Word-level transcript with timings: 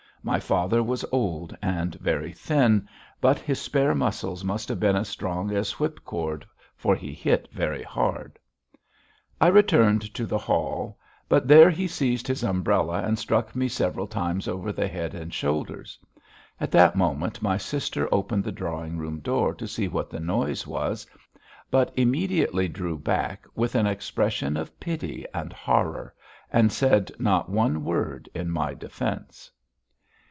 My 0.23 0.39
father 0.39 0.83
was 0.83 1.03
old 1.11 1.57
and 1.63 1.95
very 1.95 2.31
thin, 2.31 2.87
but 3.19 3.39
his 3.39 3.59
spare 3.59 3.95
muscles 3.95 4.43
must 4.43 4.69
have 4.69 4.79
been 4.79 4.95
as 4.95 5.07
strong 5.09 5.49
as 5.49 5.79
whip 5.79 6.01
cord, 6.05 6.45
for 6.75 6.95
he 6.95 7.11
hit 7.11 7.47
very 7.51 7.81
hard. 7.81 8.37
I 9.41 9.47
returned 9.47 10.13
to 10.13 10.27
the 10.27 10.37
hall, 10.37 10.99
but 11.27 11.47
there 11.47 11.71
he 11.71 11.87
seized 11.87 12.27
his 12.27 12.43
umbrella 12.43 13.01
and 13.01 13.17
struck 13.17 13.55
me 13.55 13.67
several 13.67 14.05
times 14.05 14.47
over 14.47 14.71
the 14.71 14.87
head 14.87 15.15
and 15.15 15.33
shoulders; 15.33 15.97
at 16.59 16.69
that 16.69 16.95
moment 16.95 17.41
my 17.41 17.57
sister 17.57 18.07
opened 18.11 18.43
the 18.43 18.51
drawing 18.51 18.99
room 18.99 19.21
door 19.21 19.55
to 19.55 19.67
see 19.67 19.87
what 19.87 20.11
the 20.11 20.19
noise 20.19 20.67
was, 20.67 21.07
but 21.71 21.91
immediately 21.97 22.67
drew 22.67 22.95
back 22.95 23.47
with 23.55 23.73
an 23.73 23.87
expression 23.87 24.55
of 24.55 24.79
pity 24.79 25.25
and 25.33 25.51
horror, 25.51 26.13
and 26.53 26.71
said 26.71 27.11
not 27.17 27.49
one 27.49 27.83
word 27.83 28.29
in 28.35 28.51
my 28.51 28.75
defence. 28.75 29.49